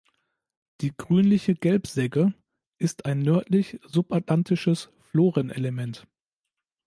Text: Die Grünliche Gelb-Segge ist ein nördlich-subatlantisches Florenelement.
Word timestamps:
Die 0.81 0.97
Grünliche 0.97 1.53
Gelb-Segge 1.53 2.33
ist 2.79 3.05
ein 3.05 3.19
nördlich-subatlantisches 3.19 4.89
Florenelement. 5.11 6.07